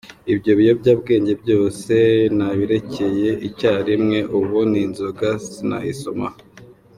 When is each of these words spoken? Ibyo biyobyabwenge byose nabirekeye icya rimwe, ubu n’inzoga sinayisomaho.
Ibyo 0.33 0.51
biyobyabwenge 0.59 1.33
byose 1.43 1.93
nabirekeye 2.37 3.29
icya 3.47 3.73
rimwe, 3.87 4.19
ubu 4.37 4.57
n’inzoga 4.71 5.27
sinayisomaho. 5.49 6.39